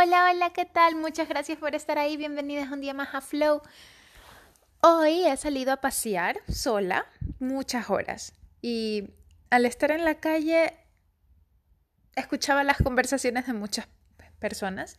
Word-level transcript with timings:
Hola, 0.00 0.30
hola, 0.30 0.50
¿qué 0.50 0.64
tal? 0.64 0.94
Muchas 0.94 1.28
gracias 1.28 1.58
por 1.58 1.74
estar 1.74 1.98
ahí. 1.98 2.16
Bienvenidas 2.16 2.70
un 2.70 2.80
día 2.80 2.94
más 2.94 3.16
a 3.16 3.20
Flow. 3.20 3.62
Hoy 4.80 5.26
he 5.26 5.36
salido 5.36 5.72
a 5.72 5.78
pasear 5.78 6.38
sola 6.46 7.06
muchas 7.40 7.90
horas 7.90 8.32
y 8.62 9.10
al 9.50 9.66
estar 9.66 9.90
en 9.90 10.04
la 10.04 10.20
calle 10.20 10.72
escuchaba 12.14 12.62
las 12.62 12.76
conversaciones 12.76 13.48
de 13.48 13.54
muchas 13.54 13.88
personas 14.38 14.98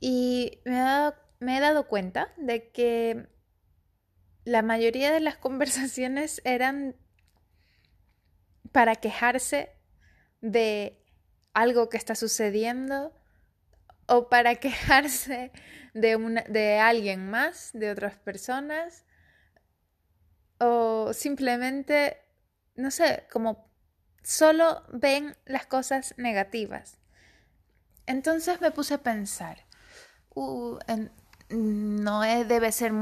y 0.00 0.60
me 0.64 0.76
he 0.76 0.80
dado, 0.80 1.14
me 1.40 1.56
he 1.56 1.60
dado 1.60 1.88
cuenta 1.88 2.32
de 2.36 2.70
que 2.70 3.26
la 4.44 4.62
mayoría 4.62 5.10
de 5.10 5.18
las 5.18 5.38
conversaciones 5.38 6.40
eran 6.44 6.94
para 8.70 8.94
quejarse 8.94 9.72
de 10.40 11.04
algo 11.52 11.88
que 11.88 11.96
está 11.96 12.14
sucediendo 12.14 13.12
o 14.10 14.28
para 14.28 14.54
quejarse 14.64 15.52
de, 15.94 16.44
de 16.48 16.78
alguien 16.78 17.30
más, 17.30 17.70
de 17.72 17.90
otras 17.90 18.18
personas, 18.18 19.04
o 20.58 21.12
simplemente, 21.14 22.18
no 22.74 22.90
sé, 22.90 23.24
como 23.32 23.70
solo 24.22 24.82
ven 24.92 25.36
las 25.46 25.66
cosas 25.66 26.14
negativas. 26.18 26.98
Entonces 28.06 28.60
me 28.60 28.70
puse 28.72 28.94
a 28.94 28.98
pensar, 29.02 29.64
uh, 30.34 30.78
no 31.48 32.20
debe 32.20 32.72
ser 32.72 32.92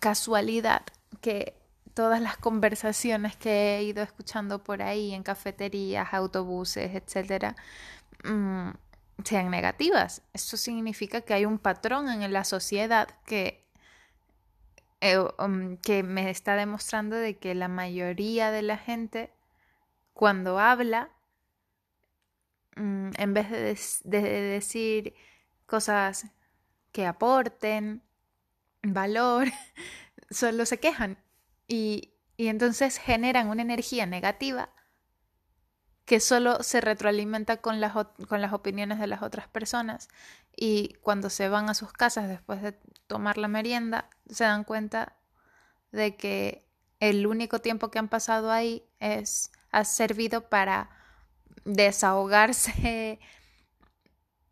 casualidad 0.00 0.82
que 1.20 1.54
todas 1.94 2.20
las 2.20 2.36
conversaciones 2.36 3.36
que 3.36 3.76
he 3.76 3.84
ido 3.84 4.02
escuchando 4.02 4.62
por 4.62 4.82
ahí 4.82 5.14
en 5.14 5.22
cafeterías, 5.22 6.12
autobuses, 6.12 6.94
etcétera, 6.94 7.54
mm, 8.24 8.70
sean 9.24 9.50
negativas. 9.50 10.22
Eso 10.32 10.56
significa 10.56 11.20
que 11.22 11.34
hay 11.34 11.44
un 11.44 11.58
patrón 11.58 12.08
en 12.08 12.32
la 12.32 12.44
sociedad 12.44 13.08
que, 13.26 13.64
eh, 15.00 15.18
um, 15.38 15.76
que 15.76 16.02
me 16.02 16.30
está 16.30 16.56
demostrando 16.56 17.16
de 17.16 17.36
que 17.36 17.54
la 17.54 17.68
mayoría 17.68 18.50
de 18.50 18.62
la 18.62 18.78
gente 18.78 19.32
cuando 20.12 20.58
habla, 20.58 21.10
mm, 22.76 23.10
en 23.16 23.34
vez 23.34 23.50
de, 23.50 23.78
de 24.04 24.30
decir 24.30 25.14
cosas 25.66 26.26
que 26.92 27.06
aporten 27.06 28.02
valor, 28.82 29.48
solo 30.30 30.66
se 30.66 30.78
quejan 30.78 31.18
y, 31.66 32.14
y 32.36 32.48
entonces 32.48 32.98
generan 32.98 33.48
una 33.48 33.62
energía 33.62 34.06
negativa 34.06 34.70
que 36.04 36.20
solo 36.20 36.62
se 36.62 36.80
retroalimenta 36.80 37.58
con 37.58 37.80
las, 37.80 37.92
con 38.28 38.40
las 38.40 38.52
opiniones 38.52 38.98
de 38.98 39.06
las 39.06 39.22
otras 39.22 39.48
personas 39.48 40.08
y 40.56 40.94
cuando 41.00 41.30
se 41.30 41.48
van 41.48 41.70
a 41.70 41.74
sus 41.74 41.92
casas 41.92 42.28
después 42.28 42.62
de 42.62 42.72
tomar 43.06 43.38
la 43.38 43.48
merienda 43.48 44.10
se 44.28 44.44
dan 44.44 44.64
cuenta 44.64 45.16
de 45.92 46.16
que 46.16 46.66
el 47.00 47.26
único 47.26 47.60
tiempo 47.60 47.90
que 47.90 47.98
han 47.98 48.08
pasado 48.08 48.50
ahí 48.50 48.84
es 48.98 49.50
ha 49.70 49.84
servido 49.84 50.48
para 50.48 50.90
desahogarse 51.64 53.18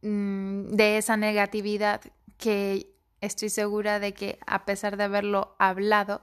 mm, 0.03 0.69
de 0.69 0.99
esa 0.99 1.17
negatividad 1.17 2.01
que 2.39 2.95
estoy 3.21 3.51
segura 3.51 4.01
de 4.01 4.15
que 4.15 4.39
a 4.47 4.65
pesar 4.65 4.97
de 4.97 5.05
haberlo 5.05 5.55
hablado 5.59 6.23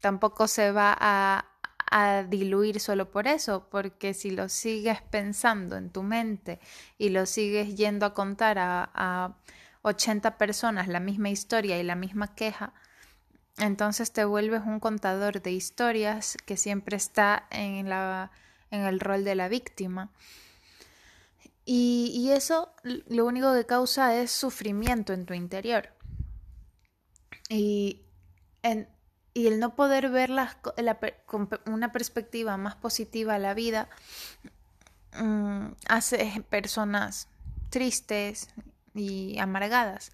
tampoco 0.00 0.48
se 0.48 0.70
va 0.70 0.94
a 0.98 1.53
a 1.96 2.24
diluir 2.24 2.80
solo 2.80 3.12
por 3.12 3.28
eso, 3.28 3.68
porque 3.70 4.14
si 4.14 4.32
lo 4.32 4.48
sigues 4.48 5.00
pensando 5.00 5.76
en 5.76 5.90
tu 5.90 6.02
mente 6.02 6.58
y 6.98 7.10
lo 7.10 7.24
sigues 7.24 7.76
yendo 7.76 8.04
a 8.04 8.14
contar 8.14 8.58
a, 8.58 8.90
a 8.92 9.36
80 9.82 10.36
personas 10.36 10.88
la 10.88 10.98
misma 10.98 11.30
historia 11.30 11.78
y 11.78 11.84
la 11.84 11.94
misma 11.94 12.34
queja, 12.34 12.74
entonces 13.58 14.12
te 14.12 14.24
vuelves 14.24 14.62
un 14.66 14.80
contador 14.80 15.40
de 15.40 15.52
historias 15.52 16.36
que 16.44 16.56
siempre 16.56 16.96
está 16.96 17.46
en, 17.52 17.88
la, 17.88 18.32
en 18.72 18.80
el 18.80 18.98
rol 18.98 19.22
de 19.22 19.36
la 19.36 19.46
víctima. 19.46 20.10
Y, 21.64 22.10
y 22.12 22.32
eso 22.32 22.74
lo 22.82 23.24
único 23.24 23.54
que 23.54 23.66
causa 23.66 24.20
es 24.20 24.32
sufrimiento 24.32 25.12
en 25.12 25.26
tu 25.26 25.34
interior. 25.34 25.90
Y 27.48 28.00
en, 28.64 28.88
y 29.34 29.48
el 29.48 29.58
no 29.58 29.74
poder 29.74 30.10
ver 30.10 30.30
con 31.26 31.50
una 31.66 31.90
perspectiva 31.90 32.56
más 32.56 32.76
positiva 32.76 33.34
a 33.34 33.38
la 33.38 33.52
vida 33.52 33.88
mm, 35.14 35.72
hace 35.88 36.42
personas 36.48 37.28
tristes 37.68 38.48
y 38.94 39.36
amargadas. 39.40 40.12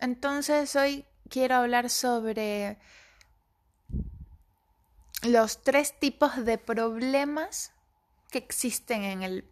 Entonces 0.00 0.74
hoy 0.74 1.06
quiero 1.28 1.54
hablar 1.54 1.90
sobre 1.90 2.78
los 5.22 5.62
tres 5.62 5.96
tipos 5.98 6.44
de 6.44 6.58
problemas 6.58 7.72
que 8.32 8.38
existen 8.38 9.04
en 9.04 9.22
el 9.22 9.44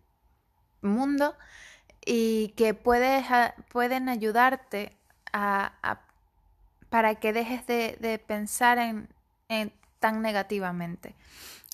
mundo 0.80 1.36
y 2.04 2.48
que 2.56 2.74
pueden 2.74 4.08
ayudarte 4.08 4.96
a 5.32 6.00
para 6.90 7.16
que 7.16 7.32
dejes 7.32 7.66
de, 7.66 8.22
pensar 8.26 8.78
en, 8.78 9.08
tan 9.98 10.22
negativamente. 10.22 11.14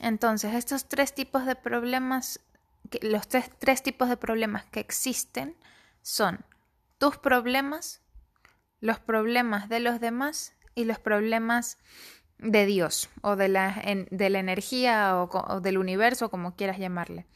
Entonces, 0.01 0.55
estos 0.55 0.87
tres 0.87 1.15
tipos 1.15 1.47
de 1.47 1.55
problemas, 1.55 2.41
los 3.03 3.29
tres, 3.29 3.51
tres 3.59 3.83
tipos 3.83 4.09
de 4.09 4.17
problemas 4.17 4.65
que 4.67 4.81
existen 4.81 5.57
son 6.03 6.45
tus 6.99 7.19
problemas, 7.19 8.01
los 8.81 8.99
problemas 8.99 9.69
de 9.69 9.81
los 9.81 10.01
demás 10.01 10.55
y 10.75 10.85
los 10.85 10.99
problemas 10.99 11.79
de 12.39 12.67
Dios 12.67 13.09
o 13.23 13.37
de 13.37 13.49
la, 13.49 13.83
de 14.11 14.31
la 14.31 14.39
energía 14.39 15.17
o, 15.17 15.61
del 15.61 15.79
universo, 15.79 16.31
como 16.31 16.57
quieras 16.57 16.79
llamarle. 16.79 17.27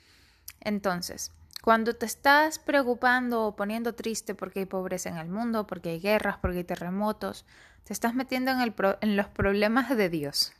Entonces, 0.60 1.32
cuando 1.62 1.94
te 1.94 2.06
estás 2.06 2.58
preocupando 2.58 3.44
o 3.44 3.56
poniendo 3.56 3.94
triste 3.94 4.34
porque 4.34 4.60
hay 4.60 4.66
pobreza 4.66 5.08
en 5.08 5.18
el 5.18 5.28
mundo, 5.28 5.66
porque 5.66 5.90
hay 5.90 6.00
guerras, 6.00 6.38
porque 6.38 6.58
hay 6.58 6.64
terremotos, 6.64 7.44
te 7.84 7.92
estás 7.92 8.14
metiendo 8.14 8.52
en, 8.52 9.16
los 9.16 9.28
problemas 9.28 9.96
de 9.96 10.08
Dios, 10.08 10.52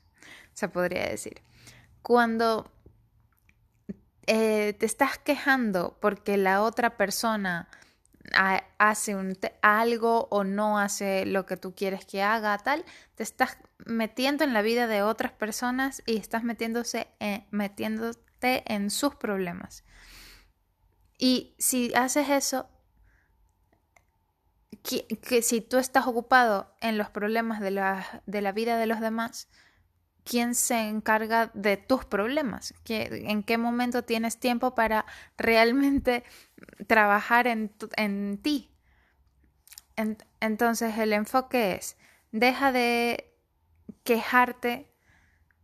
se 0.54 0.68
podría 0.68 1.08
decir. 1.08 1.42
Cuando 2.02 2.70
eh, 4.26 4.74
te 4.78 4.86
estás 4.86 5.18
quejando 5.18 5.96
porque 6.00 6.36
la 6.36 6.62
otra 6.62 6.96
persona 6.96 7.68
hace 8.78 9.14
un 9.14 9.38
algo 9.62 10.28
o 10.30 10.44
no 10.44 10.78
hace 10.78 11.24
lo 11.24 11.46
que 11.46 11.56
tú 11.56 11.74
quieres 11.74 12.04
que 12.04 12.22
haga, 12.22 12.58
tal, 12.58 12.84
te 13.14 13.22
estás 13.22 13.56
metiendo 13.86 14.44
en 14.44 14.52
la 14.52 14.62
vida 14.62 14.86
de 14.86 15.02
otras 15.02 15.32
personas 15.32 16.02
y 16.06 16.18
estás 16.18 16.42
metiéndote 16.44 17.06
en 18.40 18.90
sus 18.90 19.14
problemas. 19.14 19.84
Y 21.18 21.54
si 21.58 21.92
haces 21.94 22.28
eso, 22.30 22.70
que, 24.82 25.42
si 25.42 25.60
tú 25.60 25.78
estás 25.78 26.06
ocupado 26.06 26.74
en 26.80 26.96
los 26.96 27.10
problemas 27.10 27.60
de 27.60 27.72
la, 27.72 28.22
de 28.26 28.40
la 28.40 28.52
vida 28.52 28.78
de 28.78 28.86
los 28.86 29.00
demás, 29.00 29.48
¿quién 30.24 30.54
se 30.54 30.88
encarga 30.88 31.50
de 31.54 31.76
tus 31.76 32.04
problemas? 32.04 32.72
¿En 32.88 33.42
qué 33.42 33.58
momento 33.58 34.04
tienes 34.04 34.38
tiempo 34.38 34.74
para 34.74 35.04
realmente 35.36 36.24
trabajar 36.86 37.46
en, 37.46 37.72
en 37.96 38.38
ti? 38.38 38.74
entonces 40.38 40.96
el 40.96 41.12
enfoque 41.12 41.74
es, 41.74 41.96
deja 42.30 42.70
de 42.70 43.36
quejarte 44.04 44.94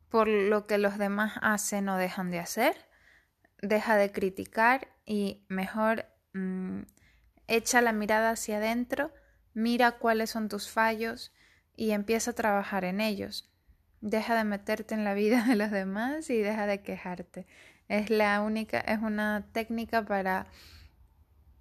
por 0.08 0.26
lo 0.26 0.66
que 0.66 0.76
los 0.76 0.98
demás 0.98 1.34
hacen 1.40 1.88
o 1.88 1.96
dejan 1.96 2.32
de 2.32 2.40
hacer, 2.40 2.76
deja 3.62 3.94
de 3.94 4.10
criticar 4.10 4.93
y 5.06 5.44
mejor 5.48 6.06
mm, 6.32 6.82
echa 7.48 7.80
la 7.80 7.92
mirada 7.92 8.30
hacia 8.30 8.58
adentro, 8.58 9.12
mira 9.52 9.92
cuáles 9.92 10.30
son 10.30 10.48
tus 10.48 10.70
fallos 10.70 11.32
y 11.76 11.90
empieza 11.90 12.32
a 12.32 12.34
trabajar 12.34 12.84
en 12.84 13.00
ellos. 13.00 13.50
Deja 14.00 14.36
de 14.36 14.44
meterte 14.44 14.94
en 14.94 15.04
la 15.04 15.14
vida 15.14 15.44
de 15.44 15.56
los 15.56 15.70
demás 15.70 16.28
y 16.30 16.38
deja 16.38 16.66
de 16.66 16.82
quejarte. 16.82 17.46
Es 17.88 18.10
la 18.10 18.40
única, 18.40 18.80
es 18.80 19.00
una 19.00 19.46
técnica 19.52 20.04
para 20.04 20.46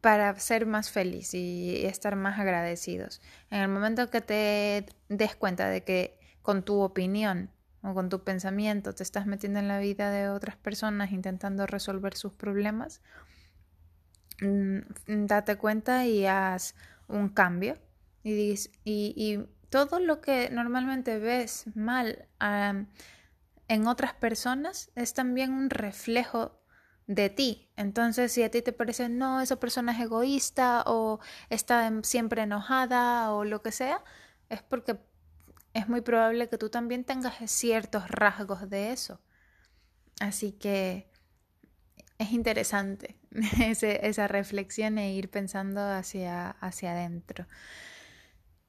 para 0.04 0.38
ser 0.38 0.66
más 0.66 0.92
feliz 0.92 1.34
y 1.34 1.86
estar 1.86 2.18
más 2.18 2.38
agradecidos. 2.38 3.22
En 3.50 3.62
el 3.62 3.70
momento 3.70 4.10
que 4.10 4.20
te 4.20 4.86
des 5.08 5.34
cuenta 5.38 5.70
de 5.70 5.86
que 5.86 6.20
con 6.42 6.64
tu 6.64 6.82
opinión 6.82 7.52
o 7.84 7.94
con 7.94 8.10
tu 8.10 8.22
pensamiento 8.26 8.94
te 8.94 9.02
estás 9.02 9.28
metiendo 9.28 9.60
en 9.60 9.70
la 9.70 9.80
vida 9.80 10.12
de 10.12 10.28
otras 10.28 10.58
personas 10.58 11.14
intentando 11.14 11.66
resolver 11.68 12.18
sus 12.18 12.34
problemas, 12.34 13.02
date 14.40 15.58
cuenta 15.58 16.06
y 16.06 16.26
haz 16.26 16.76
un 17.08 17.30
cambio. 17.30 17.78
Y, 18.24 18.56
y, 18.86 19.40
todo 19.70 20.00
lo 20.00 20.22
que 20.22 20.52
normalmente 20.52 21.18
ves 21.18 21.66
mal 21.74 22.28
en 23.68 23.88
otras 23.88 24.14
personas 24.14 24.92
es 24.94 25.16
también 25.16 25.52
un 25.52 25.72
reflejo 25.72 26.60
de 27.08 27.30
ti. 27.30 27.72
Entonces, 27.76 28.32
si 28.32 28.44
a 28.44 28.52
ti 28.52 28.62
te 28.62 28.72
parece, 28.72 29.10
no, 29.10 29.42
esa 29.42 29.60
persona 29.60 29.92
es 29.94 30.00
egoísta 30.00 30.84
o 30.86 31.20
está 31.50 31.92
siempre 32.04 32.44
enojada 32.44 33.32
o 33.34 33.46
lo 33.46 33.62
que 33.62 33.72
sea, 33.72 34.04
es 34.50 34.62
porque 34.62 35.00
es 35.74 35.90
muy 35.90 36.02
probable 36.02 36.50
que 36.50 36.58
tú 36.58 36.70
también 36.70 37.04
tengas 37.04 37.36
ciertos 37.50 38.08
rasgos 38.10 38.70
de 38.70 38.92
eso. 38.92 39.20
Así 40.20 40.52
que 40.52 41.10
es 42.24 42.32
interesante 42.32 43.16
esa 43.60 44.28
reflexión 44.28 44.98
e 44.98 45.14
ir 45.14 45.30
pensando 45.30 45.82
hacia, 45.82 46.52
hacia 46.52 46.92
adentro. 46.92 47.48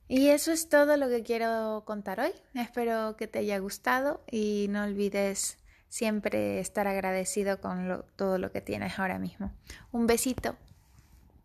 Y 0.06 0.28
eso 0.28 0.52
es 0.52 0.68
todo 0.68 0.96
lo 0.96 1.08
que 1.08 1.22
quiero 1.22 1.84
contar 1.86 2.20
hoy. 2.20 2.32
Espero 2.54 3.16
que 3.16 3.26
te 3.26 3.38
haya 3.38 3.58
gustado 3.58 4.22
y 4.30 4.66
no 4.68 4.84
olvides 4.84 5.58
siempre 5.88 6.60
estar 6.60 6.86
agradecido 6.86 7.60
con 7.60 8.04
todo 8.16 8.38
lo 8.38 8.52
que 8.52 8.60
tienes 8.60 8.98
ahora 8.98 9.18
mismo. 9.18 9.52
Un 9.92 10.06
besito. 10.06 10.56